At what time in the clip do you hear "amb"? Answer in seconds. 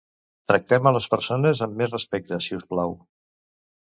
1.67-1.77